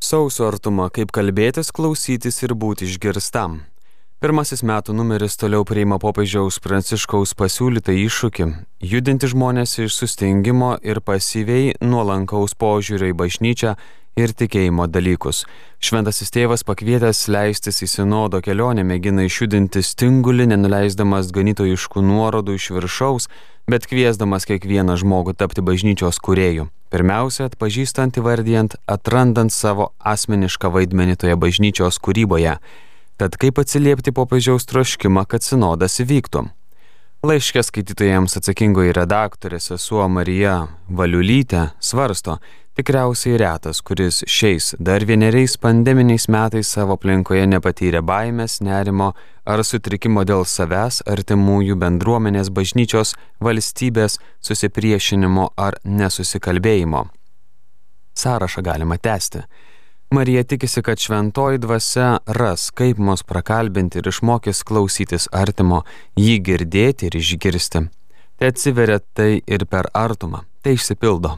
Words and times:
Sausio 0.00 0.46
artuma- 0.48 0.86
kaip 0.96 1.10
kalbėtis, 1.12 1.68
klausytis 1.76 2.38
ir 2.42 2.54
būti 2.56 2.86
išgirstam. 2.88 3.58
Pirmasis 4.20 4.62
metų 4.64 4.94
numeris 4.96 5.36
toliau 5.36 5.60
priima 5.68 5.98
popiežiaus 6.00 6.56
Pranciškaus 6.64 7.34
pasiūlytą 7.36 7.92
iššūkį- 8.06 8.46
judinti 8.92 9.28
žmonės 9.28 9.76
iš 9.84 9.92
sustingimo 10.00 10.78
ir 10.82 11.00
pasyviai 11.00 11.74
nuolankaus 11.82 12.54
požiūrio 12.54 13.12
į 13.12 13.18
bažnyčią 13.20 13.76
ir 14.16 14.34
tikėjimo 14.36 14.86
dalykus. 14.90 15.44
Šventasis 15.80 16.32
tėvas 16.34 16.64
pakvietęs 16.66 17.26
leistis 17.32 17.80
į 17.84 17.88
sinodo 17.94 18.40
kelionę 18.44 18.84
mėgina 18.86 19.24
išjudinti 19.28 19.82
stingulį, 19.84 20.50
nenuleisdamas 20.52 21.30
ganytojiškų 21.36 22.02
nuorodų 22.04 22.58
iš 22.58 22.70
viršaus, 22.76 23.30
bet 23.70 23.86
kviesdamas 23.86 24.48
kiekvieną 24.50 24.98
žmogų 25.00 25.36
tapti 25.38 25.64
bažnyčios 25.64 26.20
kuriejų. 26.22 26.68
Pirmiausia, 26.90 27.46
atpažįstant 27.46 28.18
įvardyjant, 28.18 28.74
atrandant 28.90 29.54
savo 29.54 29.92
asmenišką 30.02 30.72
vaidmenį 30.74 31.20
toje 31.22 31.36
bažnyčios 31.38 32.00
kūryboje. 32.02 32.56
Tad 33.20 33.36
kaip 33.38 33.60
atsiliepti 33.62 34.14
popiežiaus 34.16 34.66
troškimą, 34.66 35.26
kad 35.30 35.46
sinodas 35.46 36.00
įvyktų? 36.02 36.48
Laiškė 37.20 37.60
skaitytojams 37.60 38.38
atsakingoji 38.38 38.94
redaktorė 38.96 39.58
sesuo 39.60 40.06
Marija 40.08 40.54
Valiulytė 40.88 41.66
svarsto, 41.84 42.38
tikriausiai 42.80 43.36
retas, 43.42 43.82
kuris 43.84 44.22
šiais 44.24 44.70
dar 44.80 45.04
vieneriais 45.04 45.58
pandeminiais 45.60 46.30
metais 46.32 46.70
savo 46.72 46.96
aplinkoje 46.96 47.42
nepatyrė 47.52 48.00
baimės, 48.00 48.62
nerimo 48.64 49.10
ar 49.44 49.60
sutrikimo 49.68 50.24
dėl 50.24 50.46
savęs, 50.48 51.02
artimųjų 51.04 51.76
bendruomenės, 51.82 52.48
bažnyčios, 52.56 53.12
valstybės, 53.44 54.16
susipriešinimo 54.40 55.50
ar 55.60 55.76
nesusikalbėjimo. 55.84 57.04
Sąrašą 58.16 58.64
galima 58.64 58.96
tęsti. 58.96 59.44
Marija 60.10 60.42
tikisi, 60.44 60.82
kad 60.82 60.98
šventoji 60.98 61.58
dvasia 61.58 62.18
ras, 62.26 62.70
kaip 62.70 62.98
mus 62.98 63.22
prakalbinti 63.22 63.98
ir 63.98 64.08
išmokys 64.10 64.64
klausytis 64.66 65.28
artimo, 65.30 65.84
jį 66.18 66.34
girdėti 66.48 67.06
ir 67.06 67.18
išgirsti. 67.20 67.84
Tai 68.36 68.48
atsiveria 68.50 68.98
tai 69.14 69.36
ir 69.46 69.64
per 69.70 69.86
artumą, 69.94 70.42
tai 70.66 70.74
išsipildo. 70.74 71.36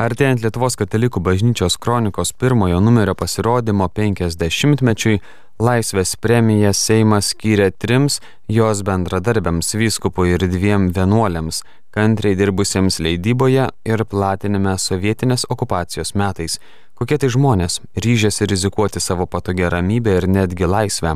Artėjant 0.00 0.44
Lietuvos 0.44 0.76
katalikų 0.76 1.22
bažnyčios 1.24 1.78
kronikos 1.80 2.34
pirmojo 2.36 2.82
numerio 2.84 3.14
pasirodymo 3.16 3.88
50-mečiui, 3.96 5.22
Laisvės 5.60 6.14
premiją 6.16 6.70
Seimas 6.76 7.34
skyrė 7.34 7.70
trims 7.76 8.20
jos 8.48 8.80
bendradarbiams 8.84 9.74
vyskupui 9.76 10.34
ir 10.34 10.44
dviem 10.48 10.86
vienuoliams, 10.96 11.62
kantriai 11.92 12.36
dirbusiems 12.36 12.96
leidyboje 13.04 13.66
ir 13.84 14.04
platinime 14.08 14.76
sovietinės 14.80 15.44
okupacijos 15.52 16.14
metais, 16.16 16.56
Kokie 17.00 17.16
tai 17.16 17.30
žmonės, 17.32 17.78
ryžėsi 17.96 18.44
rizikuoti 18.44 19.00
savo 19.00 19.24
patogią 19.24 19.70
ramybę 19.72 20.18
ir 20.18 20.26
netgi 20.28 20.66
laisvę. 20.68 21.14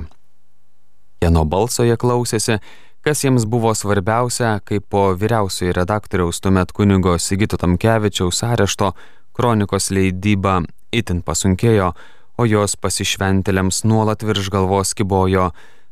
Kieno 1.21 1.43
balso 1.45 1.85
jie 1.85 1.99
klausėsi, 2.01 2.57
kas 3.05 3.21
jiems 3.21 3.45
buvo 3.45 3.75
svarbiausia, 3.77 4.55
kai 4.65 4.79
po 4.81 5.11
vyriausiojo 5.13 5.75
redaktoriaus 5.77 6.41
tuomet 6.41 6.73
kunigo 6.73 7.19
Sigito 7.21 7.61
Tamkevičiaus 7.61 8.41
arešto 8.49 8.95
kronikos 9.37 9.91
leidyba 9.93 10.63
itin 10.89 11.21
pasunkėjo, 11.21 11.93
o 12.41 12.49
jos 12.49 12.79
pasišventelėms 12.81 13.85
nuolat 13.85 14.25
virš 14.25 14.49
galvos 14.57 14.97
kibojo 14.97 15.51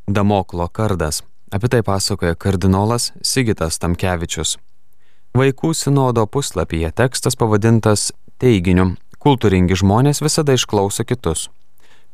Damoklo 0.09 0.71
kardas. 0.73 1.21
Apie 1.53 1.69
tai 1.69 1.85
pasakoja 1.85 2.33
kardinolas 2.33 3.13
Sigitas 3.21 3.77
Tamkevičius. 3.77 4.57
Vaikų 5.37 5.77
sinodo 5.77 6.25
puslapyje 6.25 6.97
tekstas 6.97 7.37
pavadintas 7.37 8.09
teiginiu 8.41 8.95
Kultūringi 9.23 9.77
žmonės 9.79 10.19
visada 10.19 10.57
išklauso 10.59 11.05
kitus. 11.07 11.45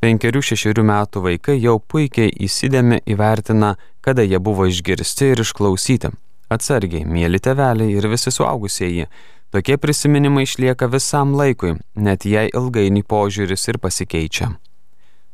Penkerių 0.04 0.42
šešerių 0.44 0.82
metų 0.90 1.22
vaikai 1.24 1.54
jau 1.56 1.78
puikiai 1.80 2.28
įsidėmi 2.44 2.98
įvertina, 3.08 3.70
kada 4.04 4.26
jie 4.26 4.36
buvo 4.36 4.66
išgirsti 4.68 5.30
ir 5.32 5.40
išklausyti. 5.40 6.10
Atsargiai, 6.52 7.06
mėly 7.08 7.40
teveliai 7.40 7.94
ir 7.96 8.08
visi 8.12 8.28
suaugusieji, 8.28 9.06
tokie 9.48 9.78
prisiminimai 9.80 10.44
išlieka 10.44 10.90
visam 10.92 11.32
laikui, 11.40 11.78
net 11.96 12.28
jei 12.28 12.52
ilgainiui 12.52 13.06
požiūris 13.08 13.64
ir 13.72 13.80
pasikeičia. 13.80 14.50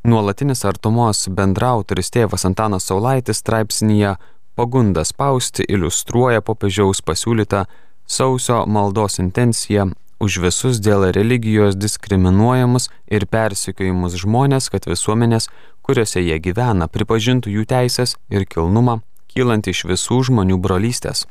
Nuolatinis 0.07 0.63
artumos 0.71 1.25
bendrautoris 1.27 2.15
tėvas 2.15 2.47
Antanas 2.47 2.87
Saulaitis 2.87 3.43
straipsnėje 3.43 4.15
Pagunda 4.55 5.03
spausti 5.03 5.67
iliustruoja 5.67 6.47
popiežiaus 6.47 7.03
pasiūlytą 7.03 7.67
sausio 8.07 8.63
maldos 8.71 9.19
intenciją 9.19 9.91
už 10.25 10.41
visus 10.45 10.81
dėl 10.81 11.07
religijos 11.13 11.77
diskriminuojamus 11.77 12.89
ir 13.13 13.27
persikiojimus 13.29 14.17
žmonės, 14.23 14.71
kad 14.73 14.89
visuomenės, 14.89 15.51
kuriuose 15.85 16.23
jie 16.25 16.41
gyvena, 16.41 16.89
pripažintų 16.89 17.53
jų 17.53 17.65
teisės 17.69 18.17
ir 18.33 18.49
kilnumą, 18.49 19.01
kylant 19.33 19.69
iš 19.69 19.85
visų 19.91 20.23
žmonių 20.31 20.59
brolystės. 20.65 21.27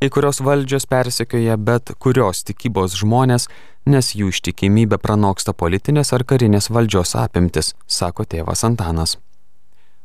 Kai 0.00 0.08
kurios 0.08 0.40
valdžios 0.40 0.86
persekioja 0.88 1.58
bet 1.60 1.92
kurios 2.00 2.40
tikybos 2.48 2.94
žmonės, 3.02 3.50
nes 3.84 4.14
jų 4.16 4.30
ištikimybė 4.32 4.96
pranoksta 4.96 5.52
politinės 5.52 6.14
ar 6.16 6.24
karinės 6.24 6.70
valdžios 6.72 7.12
apimtis, 7.20 7.74
sako 7.84 8.24
tėvas 8.24 8.64
Antanas. 8.64 9.18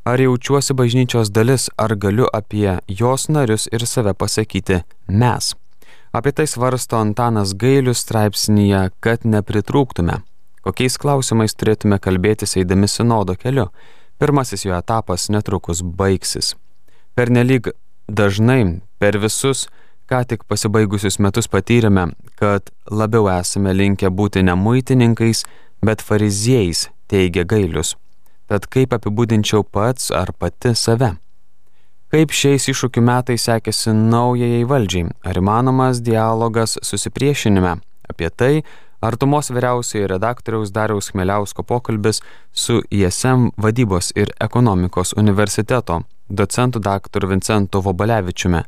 Ar 0.06 0.22
jaučiuosi 0.22 0.76
bažnyčios 0.78 1.32
dalis, 1.32 1.70
ar 1.82 1.96
galiu 1.96 2.28
apie 2.28 2.76
jos 2.88 3.30
narius 3.32 3.70
ir 3.72 3.88
save 3.88 4.14
pasakyti 4.14 4.84
mes? 5.08 5.56
Apie 6.16 6.32
tai 6.32 6.46
svarsto 6.48 6.96
Antanas 6.96 7.52
Gailius 7.60 8.00
straipsnėje, 8.06 8.86
kad 9.04 9.26
nepritrūktume. 9.28 10.22
Kokiais 10.64 10.96
klausimais 10.96 11.52
turėtume 11.60 11.98
kalbėtis 12.00 12.56
eidami 12.56 12.88
sinodo 12.88 13.36
keliu? 13.36 13.66
Pirmasis 14.16 14.64
jo 14.64 14.78
etapas 14.78 15.26
netrukus 15.28 15.82
baigsis. 15.84 16.54
Per 17.20 17.28
nelik 17.28 17.68
dažnai, 18.08 18.80
per 18.96 19.20
visus, 19.20 19.66
ką 20.08 20.22
tik 20.30 20.48
pasibaigusius 20.48 21.20
metus 21.20 21.52
patyrėme, 21.52 22.08
kad 22.40 22.72
labiau 22.88 23.28
esame 23.36 23.76
linkę 23.76 24.08
būti 24.08 24.46
ne 24.48 24.56
muitininkais, 24.56 25.44
bet 25.84 26.00
fariziejais, 26.00 26.88
teigia 27.12 27.44
Gailius. 27.44 27.98
Tad 28.48 28.72
kaip 28.72 28.96
apibūdinčiau 28.96 29.68
pats 29.68 30.16
ar 30.16 30.32
pati 30.32 30.78
save? 30.80 31.18
Kaip 32.16 32.32
šiais 32.32 32.64
iššūkių 32.72 33.02
metais 33.04 33.44
sekėsi 33.44 33.92
naujajai 33.92 34.62
valdžiai? 34.70 35.08
Ar 35.28 35.36
įmanomas 35.36 35.98
dialogas 36.00 36.78
susipriešinime? 36.80 37.74
Apie 38.08 38.30
tai 38.32 38.62
Artumos 39.04 39.52
vyriausiojo 39.52 40.08
redaktoriaus 40.08 40.72
Dariaus 40.72 41.10
Kmeliausko 41.12 41.66
pokalbis 41.68 42.22
su 42.56 42.78
ISM 42.88 43.50
vadybos 43.60 44.14
ir 44.16 44.32
ekonomikos 44.40 45.12
universiteto 45.20 45.98
docentu 46.30 46.80
dr. 46.80 47.28
Vincentu 47.34 47.82
Vobalevičiumi. 47.84 48.64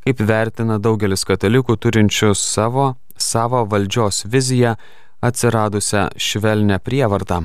Kaip 0.00 0.24
vertina 0.32 0.78
daugelis 0.80 1.26
katalikų 1.28 1.76
turinčius 1.76 2.40
savo, 2.40 2.94
savo 3.18 3.60
valdžios 3.68 4.24
viziją 4.24 4.72
atsiradusią 5.20 6.08
švelnę 6.16 6.80
prievartą, 6.80 7.42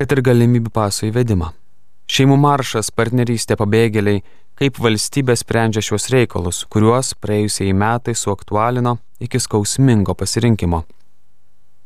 kad 0.00 0.16
ir 0.16 0.24
galimybių 0.32 0.72
paso 0.72 1.04
įvedimą. 1.12 1.52
Šeimų 2.08 2.40
maršas, 2.40 2.88
partnerystė, 2.94 3.60
pabėgėliai 3.60 4.24
kaip 4.56 4.80
valstybė 4.80 5.36
sprendžia 5.36 5.82
šios 5.84 6.08
reikalus, 6.12 6.62
kuriuos 6.72 7.12
praėjusiai 7.20 7.74
metai 7.76 8.14
suaktualino 8.16 8.96
iki 9.20 9.40
skausmingo 9.40 10.16
pasirinkimo. 10.16 10.82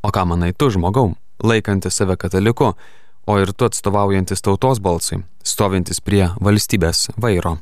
O 0.07 0.13
ką 0.15 0.25
manai 0.31 0.53
tu, 0.57 0.71
žmogau, 0.71 1.13
laikantis 1.43 1.99
save 1.99 2.17
kataliku, 2.17 2.73
o 3.27 3.39
ir 3.43 3.53
tu 3.53 3.67
atstovaujantis 3.69 4.43
tautos 4.47 4.81
balsui, 4.81 5.21
stovintis 5.45 6.01
prie 6.01 6.31
valstybės 6.41 7.11
vairo. 7.21 7.59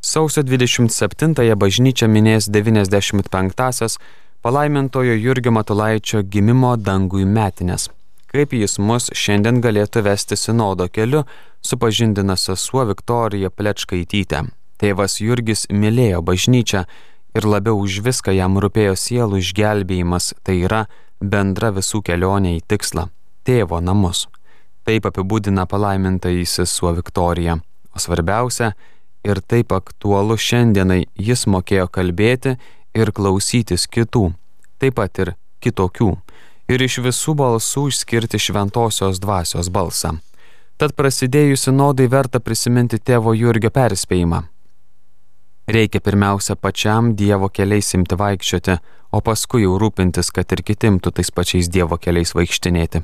Sausio 0.00 0.46
27-ąją 0.46 1.58
bažnyčia 1.60 2.08
minės 2.08 2.48
95-asias 2.48 3.98
palaimintojo 4.40 5.18
Jurgio 5.20 5.52
Matulaičio 5.52 6.22
gimimo 6.24 6.76
dangui 6.80 7.26
metinės 7.28 7.90
kaip 8.30 8.54
jis 8.54 8.78
mus 8.78 9.10
šiandien 9.16 9.58
galėtų 9.62 10.04
vesti 10.06 10.38
sinodo 10.38 10.86
keliu, 10.92 11.24
supažindina 11.62 12.36
sesuo 12.36 12.84
Viktorija 12.88 13.50
Plečkaitytė. 13.50 14.44
Tėvas 14.80 15.20
Jurgis 15.20 15.66
mylėjo 15.68 16.22
bažnyčią 16.24 16.84
ir 17.36 17.46
labiau 17.46 17.78
už 17.80 18.00
viską 18.06 18.34
jam 18.34 18.58
rūpėjo 18.58 18.96
sielų 18.96 19.40
išgelbėjimas, 19.42 20.34
tai 20.42 20.62
yra 20.64 20.86
bendra 21.20 21.70
visų 21.76 22.02
kelionė 22.02 22.56
į 22.58 22.62
tikslą- 22.66 23.10
tėvo 23.46 23.80
namus. 23.80 24.26
Taip 24.84 25.04
apibūdina 25.04 25.66
palaiminta 25.66 26.28
į 26.28 26.46
sesuo 26.46 26.94
Viktorija. 26.96 27.60
O 27.94 27.98
svarbiausia, 27.98 28.72
ir 29.24 29.40
taip 29.40 29.72
aktualu 29.72 30.36
šiandienai 30.36 31.04
jis 31.18 31.44
mokėjo 31.46 31.88
kalbėti 31.92 32.56
ir 32.94 33.12
klausytis 33.12 33.86
kitų, 33.86 34.32
taip 34.80 34.94
pat 34.94 35.18
ir 35.18 35.34
kitokių 35.60 36.16
ir 36.70 36.82
iš 36.86 37.00
visų 37.04 37.34
balsų 37.36 37.88
išskirti 37.90 38.38
šventosios 38.38 39.20
dvasios 39.20 39.68
balsą. 39.68 40.16
Tad 40.80 40.94
prasidėjusi 40.96 41.74
naudai 41.76 42.06
verta 42.08 42.40
prisiminti 42.40 42.96
tėvo 42.96 43.34
Jurgio 43.36 43.68
perspėjimą. 43.68 44.38
Reikia 45.68 46.00
pirmiausia 46.00 46.56
pačiam 46.56 47.10
Dievo 47.14 47.50
keliais 47.52 47.92
imti 47.98 48.16
vaikščioti, 48.16 48.78
o 49.12 49.20
paskui 49.20 49.66
jau 49.66 49.74
rūpintis, 49.82 50.32
kad 50.32 50.48
ir 50.56 50.62
kitimtų 50.64 51.12
tais 51.18 51.30
pačiais 51.36 51.68
Dievo 51.68 52.00
keliais 52.00 52.32
vaikštinėti. 52.32 53.02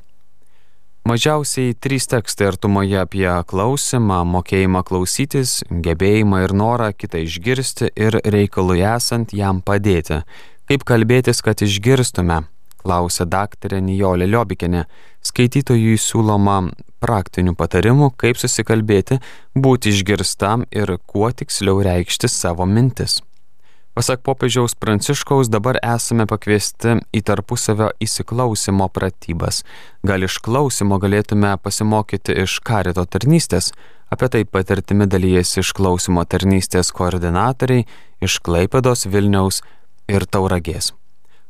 Mažiausiai 1.06 1.76
trys 1.76 2.08
tekstai 2.10 2.48
artumoje 2.48 2.96
apie 2.98 3.28
klausimą, 3.52 4.22
mokėjimą 4.24 4.80
klausytis, 4.88 5.60
gebėjimą 5.68 6.40
ir 6.46 6.56
norą 6.56 6.88
kitą 6.96 7.20
išgirsti 7.28 7.92
ir 7.92 8.16
reikalui 8.24 8.80
esant 8.96 9.36
jam 9.36 9.60
padėti. 9.60 10.24
Kaip 10.66 10.88
kalbėtis, 10.88 11.44
kad 11.44 11.60
išgirstume, 11.62 12.40
klausė 12.86 13.26
daktarė 13.26 13.82
Nijolė 13.82 14.30
Liobikinė. 14.30 14.86
Skaitytojui 15.26 15.98
siūloma 15.98 16.60
praktinių 17.02 17.56
patarimų, 17.58 18.12
kaip 18.20 18.38
susikalbėti, 18.38 19.18
būti 19.58 19.92
išgirstam 19.92 20.66
ir 20.70 20.98
kuo 21.10 21.32
tiksliau 21.34 21.82
reikšti 21.82 22.30
savo 22.30 22.66
mintis. 22.66 23.20
Pasak 23.96 24.20
popiežiaus 24.28 24.74
Pranciškaus 24.76 25.48
dabar 25.48 25.78
esame 25.80 26.26
pakviesti 26.28 26.98
į 27.16 27.22
tarpusavio 27.24 27.88
įsiklausimo 28.04 28.90
pratybas. 28.92 29.62
Gal 30.04 30.26
iš 30.26 30.36
klausimo 30.44 30.98
galėtume 31.00 31.54
pasimokyti 31.64 32.36
iš 32.42 32.58
karito 32.60 33.06
tarnystės, 33.08 33.70
apie 34.12 34.28
tai 34.34 34.44
patirtimi 34.44 35.08
dalyjasi 35.08 35.62
išklausimo 35.64 36.26
tarnystės 36.28 36.92
koordinatoriai 36.92 37.88
iš 38.20 38.38
Klaipedos, 38.44 39.08
Vilniaus 39.08 39.64
ir 40.12 40.28
Tauragės. 40.28 40.92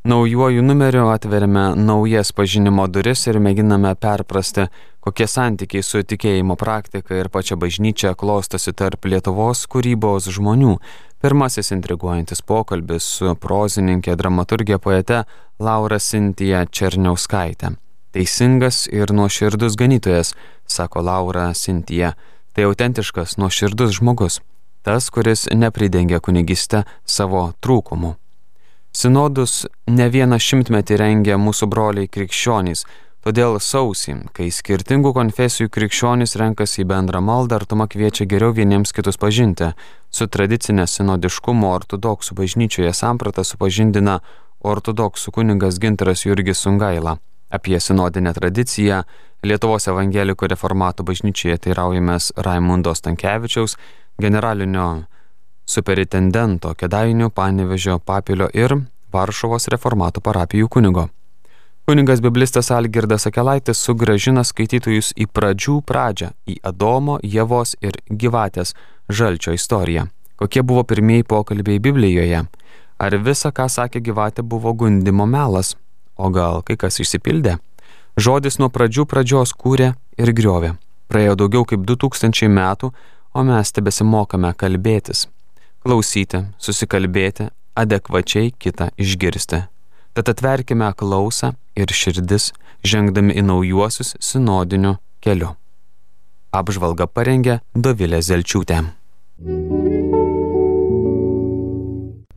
Naujuoju 0.06 0.62
numeriu 0.62 1.08
atveriame 1.08 1.74
naujas 1.76 2.28
pažinimo 2.32 2.84
duris 2.86 3.24
ir 3.26 3.40
mėginame 3.42 3.90
perprasti, 3.98 4.68
kokie 5.02 5.26
santykiai 5.26 5.82
su 5.82 5.98
tikėjimo 6.06 6.54
praktika 6.60 7.16
ir 7.18 7.26
pačia 7.34 7.56
bažnyčia 7.58 8.12
klostosi 8.14 8.70
tarp 8.70 9.08
Lietuvos 9.10 9.64
kūrybos 9.72 10.28
žmonių. 10.36 10.76
Pirmasis 11.18 11.72
intriguojantis 11.74 12.44
pokalbis 12.46 13.08
su 13.16 13.34
prozininkė, 13.34 14.14
dramaturgė 14.20 14.78
poete 14.84 15.24
Laura 15.58 15.98
Sintija 15.98 16.60
Černiauskaitė. 16.70 17.72
Teisingas 18.14 18.84
ir 18.86 19.10
nuoširdus 19.10 19.74
ganytojas, 19.74 20.36
sako 20.70 21.02
Laura 21.08 21.48
Sintija. 21.54 22.12
Tai 22.54 22.68
autentiškas, 22.68 23.40
nuoširdus 23.42 23.98
žmogus. 23.98 24.38
Tas, 24.86 25.10
kuris 25.10 25.48
nepridengia 25.50 26.22
kunigiste 26.22 26.84
savo 27.02 27.48
trūkumų. 27.58 28.14
Sinodus 28.96 29.66
ne 29.92 30.06
vieną 30.08 30.38
šimtmetį 30.40 30.96
rengia 30.96 31.36
mūsų 31.36 31.66
broliai 31.68 32.08
krikščionys, 32.08 32.86
todėl 33.26 33.58
sausį, 33.60 34.14
kai 34.32 34.46
skirtingų 34.48 35.10
konfesijų 35.18 35.68
krikščionys 35.74 36.32
renkasi 36.40 36.80
į 36.80 36.86
bendrą 36.94 37.20
maldą, 37.20 37.58
artuma 37.60 37.84
kviečia 37.92 38.24
geriau 38.30 38.54
vieniems 38.56 38.94
kitus 38.96 39.20
pažinti. 39.20 39.68
Su 40.08 40.24
tradicinė 40.32 40.86
sinodiškumo 40.88 41.74
ortodoksų 41.76 42.38
bažnyčioje 42.38 42.94
samprata 42.96 43.44
supažindina 43.44 44.22
ortodoksų 44.64 45.34
kuningas 45.36 45.76
Ginteras 45.82 46.24
Jurgis 46.24 46.64
Sungaila. 46.64 47.18
Apie 47.52 47.76
sinodinę 47.76 48.32
tradiciją 48.32 49.02
Lietuvos 49.44 49.90
evangelikų 49.92 50.48
reformatų 50.54 51.04
bažnyčioje 51.10 51.58
teiraujamės 51.68 52.30
Raimundo 52.48 52.96
Stankievičiaus, 52.96 53.76
generalinio 54.16 54.88
superintendento 55.66 56.72
Kedainių, 56.78 57.30
Panevežio, 57.30 57.98
Papilio 57.98 58.48
ir 58.54 58.76
Varšuvos 59.12 59.68
reformatų 59.72 60.22
parapijų 60.22 60.68
kunigo. 60.70 61.08
Kuningas 61.86 62.20
biblistas 62.22 62.70
Algirdas 62.74 63.28
Akelaitis 63.28 63.78
sugražina 63.78 64.42
skaitytojus 64.44 65.12
į 65.14 65.28
pradžių 65.30 65.80
pradžią, 65.86 66.32
į 66.50 66.58
Adomo, 66.66 67.18
Jėvos 67.22 67.76
ir 67.82 67.98
gyvatės 68.10 68.74
žalčio 69.08 69.54
istoriją. 69.54 70.08
Kokie 70.36 70.62
buvo 70.62 70.82
pirmieji 70.84 71.24
pokalbiai 71.24 71.78
Biblijoje? 71.78 72.42
Ar 72.98 73.16
visa, 73.22 73.52
ką 73.52 73.68
sakė 73.70 74.02
gyvatė, 74.02 74.42
buvo 74.42 74.72
gundimo 74.74 75.26
melas? 75.26 75.76
O 76.16 76.30
gal 76.34 76.62
kai 76.66 76.76
kas 76.80 76.98
išsipildė? 77.00 77.58
Žodis 78.16 78.58
nuo 78.58 78.68
pradžių 78.72 79.06
pradžios 79.06 79.54
kūrė 79.54 79.92
ir 80.18 80.32
griovė. 80.32 80.74
Praėjo 81.06 81.38
daugiau 81.38 81.64
kaip 81.68 81.86
2000 81.86 82.50
metų, 82.50 82.90
o 83.36 83.46
mes 83.46 83.72
tebesimokame 83.72 84.52
kalbėtis 84.58 85.26
klausyti, 85.86 86.42
susikalbėti, 86.58 87.50
adekvačiai 87.78 88.50
kitą 88.58 88.90
išgirsti. 88.98 89.62
Tad 90.16 90.30
atverkime 90.32 90.88
klausą 90.98 91.52
ir 91.78 91.92
širdis, 91.92 92.50
žengdami 92.82 93.36
į 93.36 93.44
naujuosius 93.46 94.16
sinodiniu 94.18 94.96
keliu. 95.22 95.52
Apžvalga 96.56 97.06
parengė 97.06 97.60
Dovilė 97.74 98.22
Zelčiūtė. 98.24 98.80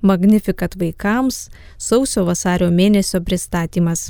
Magnifikat 0.10 0.76
vaikams 0.80 1.48
sausio 1.78 2.26
vasario 2.28 2.70
mėnesio 2.72 3.22
pristatymas. 3.24 4.10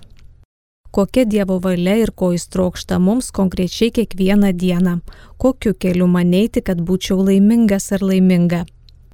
Kokia 0.91 1.23
Dievo 1.29 1.59
valia 1.61 1.95
ir 2.01 2.11
ko 2.17 2.31
jis 2.33 2.47
trokšta 2.49 2.97
mums 2.99 3.29
konkrečiai 3.31 3.93
kiekvieną 3.93 4.51
dieną, 4.57 4.95
kokiu 5.37 5.75
keliu 5.77 6.09
manėti, 6.09 6.65
kad 6.65 6.81
būčiau 6.81 7.21
laimingas 7.29 7.91
ar 7.93 8.05
laiminga. 8.09 8.65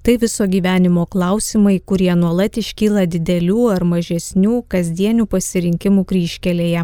Tai 0.05 0.17
viso 0.21 0.45
gyvenimo 0.45 1.07
klausimai, 1.09 1.79
kurie 1.81 2.11
nuolat 2.13 2.59
iškyla 2.61 3.07
didelių 3.09 3.63
ar 3.73 3.81
mažesnių 3.89 4.59
kasdienių 4.69 5.25
pasirinkimų 5.31 6.03
kryškelėje. 6.11 6.83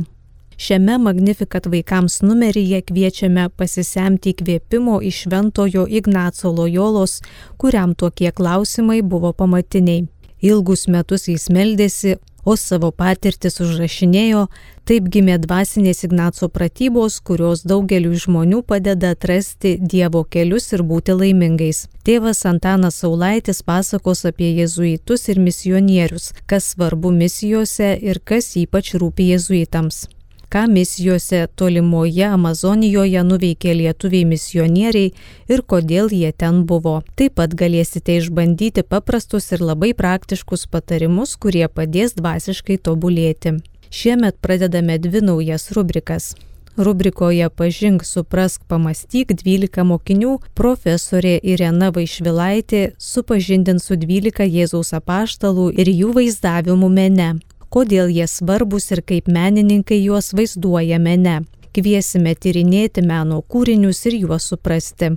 Šiame 0.58 0.96
Magnifikat 1.04 1.70
vaikams 1.70 2.16
numeryje 2.26 2.80
kviečiame 2.88 3.44
pasisemti 3.54 4.34
įkvėpimo 4.34 4.98
iš 5.06 5.20
Šventojo 5.28 5.86
Ignaco 5.86 6.50
Lojolos, 6.50 7.20
kuriam 7.62 7.94
tokie 7.94 8.34
klausimai 8.34 9.04
buvo 9.06 9.36
pamatiniai. 9.38 10.08
Ilgus 10.42 10.88
metus 10.90 11.30
jis 11.30 11.46
meldėsi, 11.54 12.18
o 12.46 12.56
savo 12.56 12.92
patirtis 12.92 13.60
užrašinėjo, 13.64 14.46
taip 14.88 15.10
gimė 15.14 15.38
dvasinės 15.44 16.06
Ignaco 16.08 16.50
pratybos, 16.50 17.20
kurios 17.26 17.66
daugeliu 17.68 18.14
žmonių 18.16 18.62
padeda 18.68 19.14
atrasti 19.16 19.76
Dievo 19.82 20.24
kelius 20.24 20.72
ir 20.74 20.86
būti 20.88 21.18
laimingais. 21.18 21.86
Tėvas 22.06 22.46
Antanas 22.50 23.02
Saulaitis 23.04 23.62
pasakos 23.66 24.26
apie 24.30 24.54
jezuitus 24.62 25.28
ir 25.30 25.44
misionierius, 25.44 26.32
kas 26.46 26.74
svarbu 26.74 27.14
misijose 27.14 27.94
ir 28.02 28.24
kas 28.26 28.56
ypač 28.58 28.96
rūpi 28.98 29.32
jezuitams 29.34 30.08
ką 30.52 30.68
misijose 30.68 31.46
tolimoje 31.56 32.26
Amazonijoje 32.28 33.24
nuveikė 33.24 33.72
lietuviai 33.80 34.26
misionieriai 34.28 35.14
ir 35.48 35.62
kodėl 35.64 36.12
jie 36.12 36.32
ten 36.44 36.66
buvo. 36.68 36.98
Taip 37.16 37.38
pat 37.40 37.54
galėsite 37.56 38.18
išbandyti 38.20 38.84
paprastus 38.84 39.48
ir 39.56 39.64
labai 39.64 39.94
praktiškus 39.96 40.66
patarimus, 40.74 41.38
kurie 41.40 41.64
padės 41.72 42.18
dvasiškai 42.18 42.82
tobulėti. 42.84 43.62
Šiemet 43.92 44.42
pradedame 44.44 44.98
dvi 45.00 45.22
naujas 45.24 45.72
rubrikas. 45.76 46.34
Rubrikoje 46.76 47.48
Pažink, 47.50 48.04
suprask, 48.08 48.64
pamastyk 48.68 49.32
12 49.44 49.86
mokinių 49.88 50.34
profesorė 50.56 51.38
Irena 51.44 51.92
Vaišvilaitė 51.96 52.84
supažindins 53.00 53.88
su 53.88 54.00
12 54.00 54.48
Jėzaus 54.48 54.92
apaštalų 55.00 55.70
ir 55.80 55.92
jų 55.92 56.12
vaizdavimu 56.20 56.92
mene 56.92 57.30
kodėl 57.72 58.12
jie 58.12 58.28
svarbus 58.28 58.92
ir 58.92 59.02
kaip 59.08 59.32
menininkai 59.32 60.02
juos 60.04 60.34
vaizduoja 60.36 61.00
mene. 61.00 61.42
Kviesime 61.72 62.36
tyrinėti 62.36 63.04
meno 63.08 63.40
kūrinius 63.48 64.04
ir 64.10 64.18
juos 64.26 64.50
suprasti. 64.52 65.14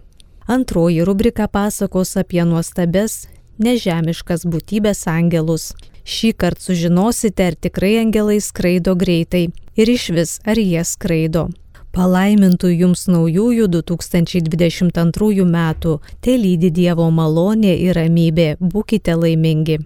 Antroji 0.46 1.02
rubrika 1.08 1.48
pasakos 1.48 2.14
apie 2.20 2.44
nuostabes, 2.46 3.24
nežemiškas 3.58 4.44
būtybės 4.46 5.06
angelus. 5.10 5.72
Šį 6.04 6.34
kartą 6.36 6.68
sužinosite, 6.68 7.46
ar 7.48 7.54
tikrai 7.56 7.96
angelai 8.02 8.38
skraido 8.44 8.94
greitai 8.94 9.48
ir 9.74 9.90
iš 9.90 10.10
vis 10.14 10.34
ar 10.44 10.60
jie 10.60 10.84
skraido. 10.84 11.48
Palaimintų 11.94 12.72
jums 12.74 13.06
naujųjų 13.06 13.68
2022 13.70 15.46
metų, 15.46 15.96
te 16.20 16.36
lydi 16.36 16.70
Dievo 16.74 17.06
malonė 17.10 17.74
ir 17.86 17.94
ramybė, 17.96 18.48
būkite 18.60 19.14
laimingi. 19.14 19.78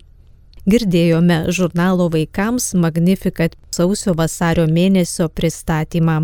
Girdėjome 0.69 1.47
žurnalo 1.49 2.11
vaikams 2.13 2.75
Magnificat 2.77 3.55
sausio 3.73 4.13
vasario 4.13 4.67
mėnesio 4.69 5.31
pristatymą. 5.33 6.19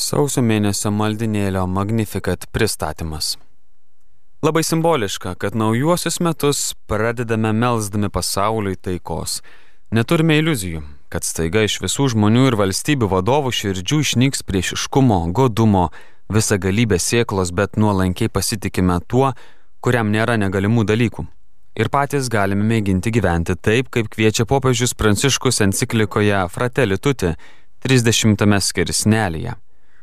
Sausio 0.00 0.40
mėnesio 0.40 0.94
maldinėlio 0.96 1.66
Magnificat 1.68 2.48
pristatymas. 2.56 3.34
Labai 4.40 4.64
simboliška, 4.64 5.36
kad 5.36 5.52
naujuosius 5.52 6.22
metus 6.24 6.64
pradedame 6.88 7.52
melzdami 7.52 8.08
pasauliui 8.08 8.80
taikos. 8.80 9.42
Neturime 9.92 10.40
iliuzijų, 10.40 10.80
kad 11.12 11.28
staiga 11.28 11.68
iš 11.68 11.82
visų 11.84 12.14
žmonių 12.16 12.48
ir 12.48 12.62
valstybių 12.64 13.12
vadovų 13.12 13.52
širdžių 13.60 14.04
išnyks 14.08 14.46
priešiškumo, 14.48 15.26
godumo, 15.36 15.90
visa 16.32 16.56
galybė 16.56 16.96
sėklos, 16.96 17.52
bet 17.52 17.76
nuolankiai 17.76 18.32
pasitikime 18.32 19.02
tuo, 19.04 19.34
kuriam 19.82 20.10
nėra 20.14 20.38
negalimų 20.40 20.86
dalykų. 20.88 21.26
Ir 21.76 21.88
patys 21.88 22.28
galime 22.28 22.64
mėginti 22.68 23.10
gyventi 23.12 23.56
taip, 23.56 23.88
kaip 23.92 24.10
kviečia 24.12 24.44
popiežius 24.48 24.92
Pranciškus 24.94 25.62
enciklikoje 25.64 26.42
Fratelli 26.52 26.98
Tuti 27.00 27.32
30 27.82 28.60
skirsnelėje. 28.60 29.56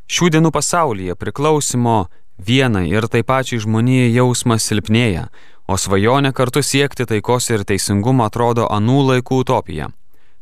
Šių 0.10 0.32
dienų 0.34 0.52
pasaulyje 0.52 1.16
priklausimo 1.16 2.08
Vienai 2.40 2.88
ir 2.88 3.06
taip 3.12 3.28
pačiai 3.28 3.60
žmonijai 3.60 4.14
jausmas 4.16 4.64
silpnėja, 4.64 5.26
o 5.68 5.76
svajonė 5.78 6.32
kartu 6.34 6.64
siekti 6.64 7.06
taikos 7.06 7.50
ir 7.52 7.66
teisingumo 7.68 8.24
atrodo 8.26 8.68
anų 8.72 9.00
laikų 9.10 9.42
utopija. 9.44 9.90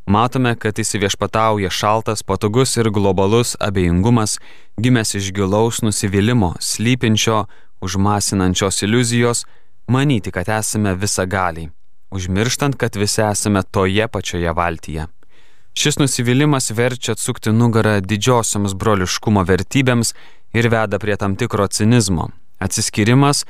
Matome, 0.08 0.54
kad 0.56 0.78
įsiviešpatauja 0.80 1.68
šaltas, 1.68 2.22
patogus 2.24 2.78
ir 2.80 2.88
globalus 2.96 3.58
abejingumas, 3.60 4.38
gimęs 4.80 5.18
iš 5.20 5.34
gilaus 5.36 5.82
nusivylimimo, 5.84 6.54
slypinčio, 6.64 7.42
užmasinančios 7.84 8.86
iliuzijos, 8.88 9.44
manyti, 9.92 10.32
kad 10.32 10.48
esame 10.48 10.96
visagaliai, 10.96 11.68
užmirštant, 12.16 12.80
kad 12.80 12.96
visi 12.96 13.22
esame 13.22 13.66
toje 13.72 14.08
pačioje 14.08 14.56
valtyje. 14.56 15.10
Šis 15.76 16.00
nusivylimas 16.00 16.72
verčia 16.72 17.18
atsukti 17.18 17.52
nugarą 17.52 18.00
didžiosiams 18.00 18.80
broliškumo 18.80 19.44
vertybėms 19.44 20.16
ir 20.56 20.72
veda 20.72 21.04
prie 21.04 21.20
tam 21.20 21.36
tikro 21.36 21.68
cinizmo. 21.68 22.32
Atsiskirimas, 22.64 23.44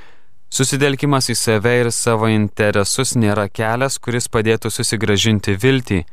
susidelkimas 0.50 1.30
į 1.30 1.38
save 1.38 1.80
ir 1.86 1.94
savo 1.94 2.34
interesus 2.34 3.14
nėra 3.14 3.46
kelias, 3.46 4.02
kuris 4.02 4.26
padėtų 4.26 4.74
susigražinti 4.74 5.54
viltį 5.54 6.06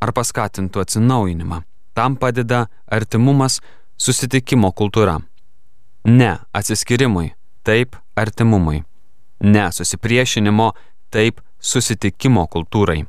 ar 0.00 0.12
paskatintų 0.16 0.82
atsinaujinimą. 0.84 1.62
Tam 1.94 2.16
padeda 2.16 2.66
artimumas, 2.90 3.60
susitikimo 4.00 4.72
kultūra. 4.72 5.18
Ne 6.04 6.38
atsiskirimui, 6.56 7.34
taip 7.64 7.96
artimumui. 8.16 8.82
Ne 9.40 9.66
susipriešinimo, 9.72 10.70
taip 11.12 11.40
susitikimo 11.60 12.46
kultūrai. 12.48 13.04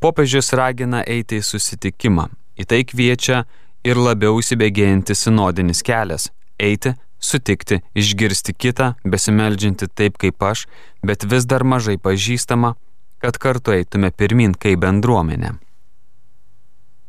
Popiežius 0.00 0.52
ragina 0.56 1.02
eiti 1.04 1.40
į 1.40 1.44
susitikimą, 1.44 2.28
į 2.56 2.66
tai 2.68 2.82
kviečia 2.88 3.44
ir 3.84 4.00
labiau 4.00 4.40
įsibėgėjantis 4.40 5.26
sinodinis 5.26 5.82
kelias- 5.84 6.30
eiti, 6.68 6.94
sutikti, 7.20 7.80
išgirsti 7.94 8.54
kitą, 8.56 8.94
besimeldžianti 9.04 9.88
taip 9.94 10.16
kaip 10.18 10.42
aš, 10.42 10.66
bet 11.04 11.24
vis 11.24 11.44
dar 11.44 11.64
mažai 11.64 11.96
pažįstama, 11.96 12.74
kad 13.20 13.38
kartu 13.38 13.72
eitume 13.72 14.10
pirmin 14.10 14.54
kaip 14.54 14.80
bendruomenė. 14.80 15.58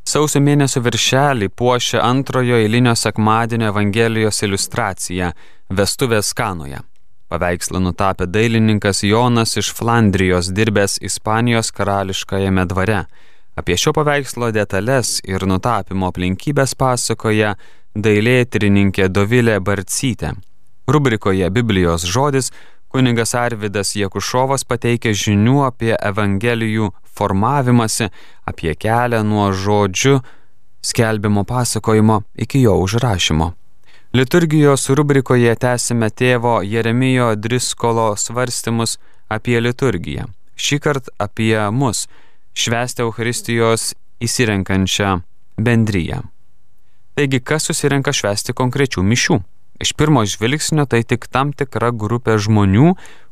Sausio 0.03 0.41
mėnesio 0.41 0.81
viršelį 0.81 1.49
puošia 1.55 2.01
antrojo 2.03 2.57
eilinio 2.57 2.95
sekmadienio 2.95 3.69
Evangelijos 3.71 4.43
iliustracija- 4.43 5.33
Vestuvės 5.77 6.33
Kanoje. 6.33 6.81
Paveikslą 7.29 7.79
nutapė 7.79 8.25
dailininkas 8.27 9.03
Jonas 9.03 9.57
iš 9.57 9.73
Flandrijos 9.73 10.51
dirbęs 10.51 10.97
Ispanijos 11.01 11.71
karališkajame 11.71 12.65
dvare– 12.65 13.05
Apie 13.59 13.75
šio 13.75 13.91
paveikslo 13.91 14.47
detalės 14.55 15.17
ir 15.27 15.43
nutapimo 15.43 16.07
aplinkybės 16.07 16.71
pasakoja 16.79 17.57
dailėtyrininkė 17.99 19.09
Dovilė 19.11 19.57
Barcytė. 19.59 20.31
Rubrikoje 20.87 21.49
Biblijos 21.51 22.05
žodis 22.07 22.53
kuningas 22.91 23.35
Arvidas 23.35 23.95
Jekušovas 23.95 24.65
pateikia 24.67 25.13
žinių 25.15 25.61
apie 25.67 25.93
Evangelijų 25.95 26.91
formavimąsi, 27.15 28.09
apie 28.45 28.75
kelią 28.75 29.23
nuo 29.23 29.47
žodžių 29.55 30.19
skelbimo 30.81 31.43
pasakojimo 31.43 32.21
iki 32.35 32.61
jo 32.61 32.75
užrašymo. 32.83 33.53
Liturgijos 34.13 34.89
rubrikoje 34.89 35.55
tęsime 35.55 36.09
tėvo 36.11 36.59
Jeremijo 36.67 37.29
Driskolo 37.35 38.09
svarstymus 38.19 38.97
apie 39.31 39.61
liturgiją. 39.63 40.27
Šį 40.59 40.79
kartą 40.83 41.15
apie 41.17 41.55
mus 41.71 42.07
švęsti 42.53 43.05
Euharistijos 43.05 43.93
įsirenkančią 44.19 45.21
bendryją. 45.57 46.19
Taigi, 47.15 47.39
kas 47.39 47.69
susirenka 47.69 48.11
švęsti 48.11 48.53
konkrečių 48.57 49.03
mišių? 49.03 49.39
Iš 49.81 49.93
pirmo 49.93 50.25
žvilgsnio 50.25 50.85
tai 50.85 51.01
tik 51.03 51.25
tam 51.33 51.51
tikra 51.57 51.89
grupė 51.89 52.35
žmonių, 52.37 52.91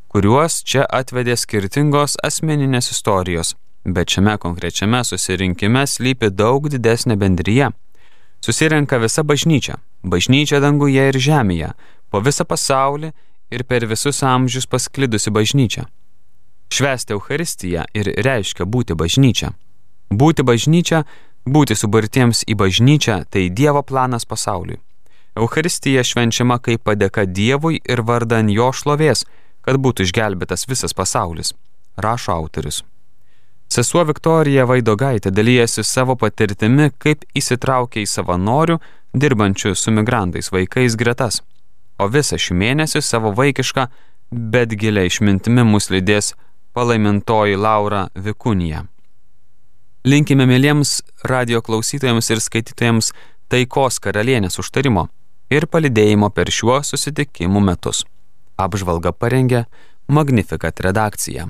kuriuos 0.10 0.64
čia 0.66 0.88
atvedė 1.00 1.36
skirtingos 1.38 2.16
asmeninės 2.26 2.90
istorijos, 2.90 3.54
bet 3.86 4.16
šiame 4.16 4.34
konkrečiame 4.42 5.04
susirinkime 5.06 5.84
slypi 5.86 6.32
daug 6.34 6.66
didesnė 6.74 7.20
bendryje. 7.22 7.70
Susirenka 8.42 8.98
visa 8.98 9.22
bažnyčia, 9.22 9.78
bažnyčia 10.02 10.64
danguje 10.64 11.06
ir 11.12 11.22
žemėje, 11.22 11.70
po 12.10 12.24
visą 12.26 12.50
pasaulį 12.50 13.14
ir 13.54 13.68
per 13.70 13.86
visus 13.86 14.24
amžius 14.26 14.66
pasklidusi 14.66 15.30
bažnyčia. 15.30 15.86
Švesti 16.74 17.14
Euharistiją 17.14 17.86
ir 17.94 18.14
reiškia 18.26 18.66
būti 18.66 18.98
bažnyčia. 18.98 19.54
Būti 20.10 20.42
bažnyčia, 20.42 21.06
būti 21.46 21.78
subartiems 21.78 22.46
į 22.50 22.58
bažnyčią- 22.58 23.26
tai 23.32 23.50
Dievo 23.50 23.84
planas 23.84 24.26
pasauliui. 24.26 24.82
Euharistija 25.40 26.04
švenčiama 26.04 26.58
kaip 26.60 26.84
padėka 26.84 27.24
Dievui 27.24 27.80
ir 27.88 28.02
vardan 28.04 28.50
jo 28.52 28.74
šlovės, 28.76 29.24
kad 29.64 29.78
būtų 29.80 30.08
išgelbėtas 30.08 30.66
visas 30.68 30.96
pasaulis, 30.98 31.54
rašo 31.96 32.34
autorius. 32.34 32.82
Sesuo 33.70 34.02
Viktorija 34.10 34.66
Vaidogaitė 34.68 35.32
dalyjasi 35.32 35.86
savo 35.86 36.18
patirtimi, 36.20 36.90
kaip 36.98 37.24
įsitraukia 37.38 38.02
į 38.02 38.10
savanorių, 38.10 38.80
dirbančių 39.14 39.76
su 39.78 39.94
migrantais 39.96 40.50
vaikais 40.52 40.98
gretas, 41.00 41.40
o 42.02 42.10
visą 42.10 42.40
šį 42.42 42.58
mėnesį 42.64 43.02
savo 43.06 43.32
vaikišką, 43.38 43.86
bet 44.56 44.74
giliai 44.82 45.08
išmintimi 45.08 45.64
mus 45.70 45.88
lydės 45.94 46.34
palaimintoji 46.74 47.56
Laura 47.62 48.08
Vikunija. 48.16 48.84
Linkime 50.04 50.50
mėlyms 50.50 50.98
radio 51.30 51.62
klausytojams 51.62 52.32
ir 52.34 52.44
skaitytojams 52.44 53.14
taikos 53.54 54.02
karalienės 54.04 54.60
užtarimo 54.62 55.08
ir 55.50 55.68
palidėjimo 55.68 56.30
per 56.34 56.52
šiuo 56.54 56.80
susitikimų 56.86 57.62
metus. 57.72 58.06
Apžvalga 58.60 59.14
parengė 59.16 59.66
Magnificat 60.10 60.80
redakcija. 60.82 61.50